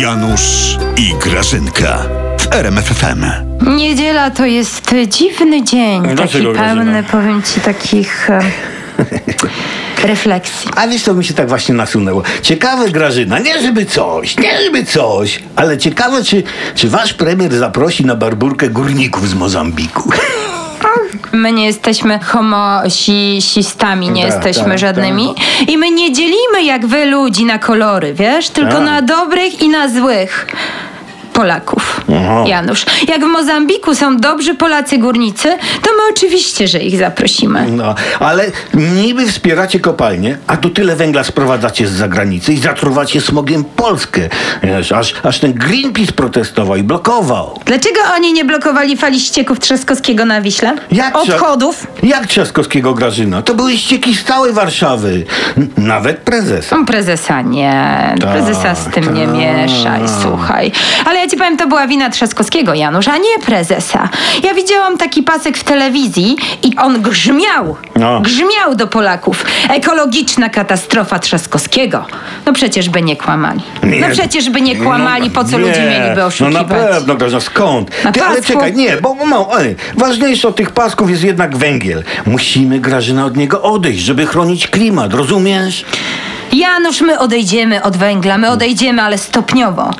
Janusz 0.00 0.78
i 0.96 1.14
Grażynka 1.22 1.98
w 2.38 2.54
RMFFM. 2.54 3.24
Niedziela 3.76 4.30
to 4.30 4.46
jest 4.46 4.94
dziwny 5.08 5.64
dzień, 5.64 6.02
taki 6.02 6.14
Dlaczego, 6.14 6.52
pełny, 6.52 6.84
Grażyna? 6.84 7.02
powiem 7.02 7.42
ci, 7.42 7.60
takich 7.60 8.30
e, 8.30 8.40
refleksji. 10.08 10.70
A 10.76 10.88
wiesz, 10.88 11.02
to 11.02 11.14
mi 11.14 11.24
się 11.24 11.34
tak 11.34 11.48
właśnie 11.48 11.74
nasunęło. 11.74 12.22
Ciekawe, 12.42 12.88
Grażyna, 12.88 13.38
nie 13.38 13.62
żeby 13.62 13.86
coś, 13.86 14.36
nie 14.36 14.62
żeby 14.64 14.84
coś, 14.84 15.42
ale 15.56 15.78
ciekawe, 15.78 16.24
czy, 16.24 16.42
czy 16.74 16.88
wasz 16.88 17.14
premier 17.14 17.54
zaprosi 17.54 18.04
na 18.06 18.16
barburkę 18.16 18.68
górników 18.68 19.28
z 19.28 19.34
Mozambiku. 19.34 20.10
My 21.32 21.52
nie 21.52 21.66
jesteśmy 21.66 22.18
homosistami, 22.18 24.10
nie 24.10 24.26
Tak, 24.26 24.34
jesteśmy 24.34 24.68
tak, 24.70 24.78
żadnymi. 24.78 25.34
I 25.68 25.78
my 25.78 25.90
nie 25.90 26.12
dzielimy 26.12 26.62
jak 26.64 26.86
wy 26.86 27.06
ludzi 27.06 27.44
na 27.44 27.58
kolory, 27.58 28.14
wiesz? 28.14 28.50
Tylko 28.50 28.72
Tak. 28.72 28.84
na 28.84 29.02
dobrych 29.02 29.62
i 29.62 29.68
na 29.68 29.88
złych. 29.88 30.46
Polaków. 31.40 32.00
Aha. 32.16 32.44
Janusz, 32.46 32.86
jak 33.08 33.20
w 33.20 33.26
Mozambiku 33.26 33.94
są 33.94 34.16
dobrzy 34.16 34.54
Polacy 34.54 34.98
górnicy, 34.98 35.48
to 35.82 35.90
my 35.90 36.02
oczywiście, 36.10 36.68
że 36.68 36.78
ich 36.78 36.98
zaprosimy. 36.98 37.66
No, 37.70 37.94
ale 38.20 38.44
niby 38.74 39.26
wspieracie 39.26 39.80
kopalnie, 39.80 40.38
a 40.46 40.56
tu 40.56 40.70
tyle 40.70 40.96
węgla 40.96 41.24
sprowadzacie 41.24 41.86
z 41.86 41.90
zagranicy 41.90 42.52
i 42.52 42.58
zatruwacie 42.58 43.20
smogiem 43.20 43.64
Polskę. 43.64 44.28
Wiesz, 44.62 44.92
aż, 44.92 45.14
aż 45.22 45.38
ten 45.40 45.52
Greenpeace 45.52 46.12
protestował 46.12 46.76
i 46.76 46.82
blokował. 46.82 47.60
Dlaczego 47.64 48.00
oni 48.14 48.32
nie 48.32 48.44
blokowali 48.44 48.96
fali 48.96 49.20
ścieków 49.20 49.60
Trzaskowskiego 49.60 50.24
na 50.24 50.40
Wiśle? 50.40 50.76
Jak 50.92 51.16
Odchodów? 51.16 51.86
Jak 52.02 52.26
Trzaskowskiego 52.26 52.94
Grażyna? 52.94 53.42
To 53.42 53.54
były 53.54 53.76
ścieki 53.76 54.14
z 54.14 54.24
całej 54.24 54.52
Warszawy. 54.52 55.24
Nawet 55.76 56.18
prezesa. 56.18 56.76
Prezesa 56.86 57.42
nie. 57.42 57.72
Tak, 58.20 58.30
prezesa 58.30 58.74
z 58.74 58.90
tym 58.90 59.14
nie 59.14 59.26
tak. 59.26 59.34
mieszaj, 59.34 60.00
słuchaj. 60.22 60.72
Ale 61.04 61.20
ja 61.20 61.26
ci 61.30 61.36
powiem, 61.36 61.56
to 61.56 61.66
była 61.66 61.86
wina 61.86 62.10
Trzaskowskiego, 62.10 62.74
Janusz, 62.74 63.08
a 63.08 63.16
nie 63.16 63.44
prezesa. 63.46 64.08
Ja 64.42 64.54
widziałam 64.54 64.98
taki 64.98 65.22
pasek 65.22 65.58
w 65.58 65.64
telewizji 65.64 66.36
i 66.62 66.76
on 66.76 67.02
grzmiał. 67.02 67.76
No. 67.96 68.20
Grzmiał 68.20 68.74
do 68.74 68.86
Polaków. 68.86 69.44
Ekologiczna 69.68 70.48
katastrofa 70.48 71.18
Trzaskowskiego. 71.18 72.06
No 72.46 72.52
przecież 72.52 72.88
by 72.88 73.02
nie 73.02 73.16
kłamali. 73.16 73.60
No 73.82 74.06
przecież 74.12 74.50
by 74.50 74.60
nie 74.60 74.76
kłamali, 74.76 75.30
po 75.30 75.44
co 75.44 75.58
nie. 75.58 75.64
ludzie 75.64 75.82
mieliby 75.82 76.24
oszukiwać. 76.24 76.54
No 76.54 76.76
na 76.76 76.88
pewno, 76.88 77.14
Grażyna, 77.14 77.40
skąd? 77.40 78.04
Na 78.04 78.12
Ty, 78.12 78.22
ale 78.22 78.36
pasku? 78.36 78.52
czekaj, 78.52 78.74
nie, 78.74 78.96
bo 78.96 79.16
no, 79.26 79.48
ale, 79.52 79.74
ważniejsze 79.96 80.48
od 80.48 80.56
tych 80.56 80.70
pasków 80.70 81.10
jest 81.10 81.24
jednak 81.24 81.56
węgiel. 81.56 82.04
Musimy, 82.26 82.80
Grażyna, 82.80 83.24
od 83.24 83.36
niego 83.36 83.62
odejść, 83.62 84.00
żeby 84.00 84.26
chronić 84.26 84.66
klimat, 84.68 85.14
rozumiesz? 85.14 85.84
Janusz, 86.52 87.00
my 87.00 87.18
odejdziemy 87.18 87.82
od 87.82 87.96
węgla, 87.96 88.38
my 88.38 88.50
odejdziemy, 88.50 89.02
ale 89.02 89.18
stopniowo. 89.18 89.90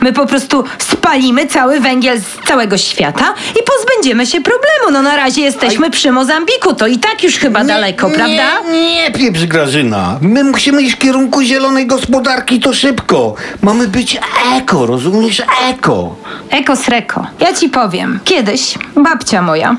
My 0.00 0.12
po 0.12 0.26
prostu 0.26 0.64
spalimy 0.78 1.46
cały 1.46 1.80
węgiel 1.80 2.20
z 2.20 2.46
całego 2.48 2.78
świata 2.78 3.34
i 3.50 3.58
pozbędziemy 3.62 4.26
się 4.26 4.40
problemu. 4.40 4.90
No 4.92 5.02
na 5.02 5.16
razie 5.16 5.42
jesteśmy 5.42 5.90
przy 5.90 6.12
Mozambiku, 6.12 6.74
to 6.74 6.86
i 6.86 6.98
tak 6.98 7.22
już 7.22 7.34
chyba 7.36 7.64
daleko, 7.64 8.10
prawda? 8.10 8.62
Nie, 8.70 8.94
nie 9.02 9.10
pieprz, 9.10 9.44
Grażyna. 9.46 10.18
My 10.20 10.44
musimy 10.44 10.82
iść 10.82 10.94
w 10.94 10.98
kierunku 10.98 11.42
zielonej 11.42 11.86
gospodarki, 11.86 12.60
to 12.60 12.72
szybko. 12.72 13.34
Mamy 13.62 13.88
być 13.88 14.18
eko, 14.56 14.86
rozumiesz? 14.86 15.42
Eko. 15.70 16.16
Eko 16.50 16.76
sreko. 16.76 17.26
Ja 17.40 17.54
ci 17.54 17.68
powiem, 17.68 18.20
kiedyś 18.24 18.74
babcia 18.96 19.42
moja 19.42 19.76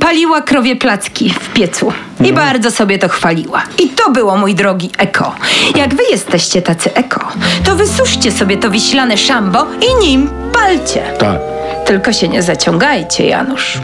paliła 0.00 0.40
krowie 0.42 0.76
placki 0.76 1.34
w 1.40 1.48
piecu 1.52 1.92
i 2.24 2.32
bardzo 2.32 2.70
sobie 2.70 2.98
to 2.98 3.08
chwaliła. 3.08 3.62
I 3.78 3.88
to 3.88 4.10
było, 4.10 4.36
mój 4.36 4.54
drogi, 4.54 4.90
eko. 4.98 5.34
Jak 5.76 5.94
wy 5.94 6.02
jesteście 6.10 6.62
tacy 6.62 6.94
eko, 6.94 7.28
to 7.64 7.76
wysuszcie 7.76 8.32
sobie 8.32 8.56
to 8.56 8.70
wiślane 8.70 9.16
szambo 9.16 9.66
i 9.80 10.06
nim 10.06 10.30
palcie. 10.52 11.02
Tak. 11.18 11.38
Tylko 11.86 12.12
się 12.12 12.28
nie 12.28 12.42
zaciągajcie, 12.42 13.26
Janusz. 13.26 13.78